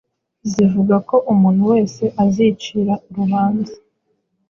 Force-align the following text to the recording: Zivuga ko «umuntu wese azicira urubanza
Zivuga 0.51 0.95
ko 1.09 1.15
«umuntu 1.33 1.63
wese 1.71 2.03
azicira 2.23 2.93
urubanza 3.09 3.73